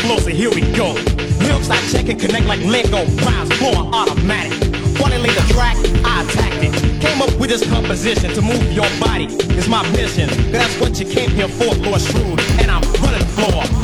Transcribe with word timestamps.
explosive, 0.00 0.32
here 0.32 0.50
we 0.50 0.62
go. 0.72 0.94
Lyrics 1.44 1.68
I 1.68 1.76
check 1.92 2.08
and 2.08 2.18
connect 2.18 2.46
like 2.46 2.60
Lego, 2.60 3.04
rhymes 3.22 3.52
flowing 3.58 3.92
automatic. 3.92 4.58
Laid 5.20 5.36
the 5.36 5.52
track, 5.52 5.76
I 6.02 6.22
attacked 6.22 6.64
it. 6.64 7.00
Came 7.02 7.20
up 7.20 7.28
with 7.38 7.50
this 7.50 7.68
composition 7.68 8.32
to 8.32 8.40
move 8.40 8.72
your 8.72 8.88
body. 8.98 9.26
It's 9.28 9.68
my 9.68 9.82
mission, 9.92 10.30
that's 10.50 10.74
what 10.80 10.98
you 10.98 11.04
came 11.04 11.30
here 11.30 11.48
for, 11.48 11.74
Lord 11.74 12.00
Shrewd. 12.00 12.40
And 12.58 12.70
I'm 12.70 12.82
running 13.02 13.20
the 13.20 13.32
floor. 13.36 13.79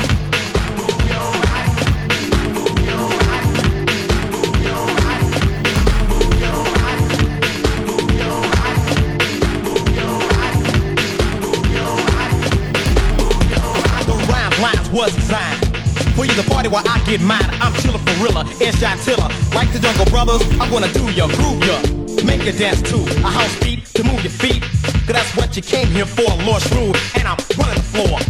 For 16.17 16.25
you 16.25 16.33
to 16.33 16.49
party 16.49 16.67
while 16.67 16.83
I 16.89 16.99
get 17.05 17.21
mine. 17.21 17.47
I'm 17.61 17.73
chillin' 17.73 18.01
for 18.01 18.25
real, 18.25 18.41
it's 18.59 18.79
Tiller. 19.05 19.29
Like 19.53 19.71
the 19.71 19.79
Jungle 19.79 20.05
Brothers, 20.05 20.41
I'm 20.59 20.71
gonna 20.71 20.91
do 20.91 21.05
your 21.11 21.29
groove 21.37 21.63
ya. 21.63 21.77
Make 22.25 22.43
you 22.43 22.51
dance 22.51 22.81
to 22.89 22.97
a 23.23 23.29
house 23.29 23.55
beat 23.59 23.85
to 23.93 24.03
move 24.03 24.21
your 24.23 24.33
feet. 24.33 24.63
Cause 25.05 25.13
that's 25.13 25.37
what 25.37 25.55
you 25.55 25.61
came 25.61 25.87
here 25.87 26.07
for, 26.07 26.29
Lord 26.43 26.63
Shrewd. 26.63 26.97
And 27.15 27.27
I'm 27.27 27.37
running 27.55 27.75
the 27.75 27.87
floor. 27.93 28.26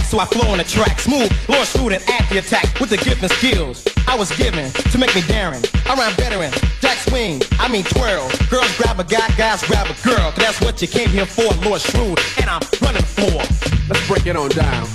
So 0.00 0.18
I 0.18 0.24
flow 0.24 0.50
on 0.50 0.58
the 0.58 0.64
track. 0.64 0.98
Smooth, 1.00 1.30
Lord 1.48 1.66
Shrewd 1.66 1.92
and 1.92 2.02
at 2.08 2.28
the 2.30 2.38
attack 2.38 2.80
with 2.80 2.90
the 2.90 2.96
gift 2.96 3.22
and 3.22 3.30
skills 3.32 3.84
I 4.08 4.16
was 4.16 4.34
given 4.36 4.72
to 4.72 4.98
make 4.98 5.14
me 5.14 5.22
daring. 5.28 5.62
I 5.86 5.94
rhyme 5.94 6.14
veteran, 6.16 6.52
jack 6.80 6.96
swing, 6.98 7.42
I 7.58 7.68
mean 7.68 7.84
twirl. 7.84 8.30
Girls 8.48 8.74
grab 8.78 9.00
a 9.00 9.04
guy, 9.04 9.28
guys 9.36 9.62
grab 9.64 9.86
a 9.90 9.94
girl. 10.02 10.32
'Cause 10.32 10.44
that's 10.44 10.60
what 10.60 10.80
you 10.80 10.88
came 10.88 11.10
here 11.10 11.26
for, 11.26 11.52
Lord 11.66 11.80
Shrewd. 11.82 12.18
And 12.38 12.48
I'm 12.48 12.62
running 12.80 13.02
for. 13.02 13.42
Let's 13.88 14.06
break 14.06 14.26
it 14.26 14.36
on 14.36 14.48
down. 14.50 14.88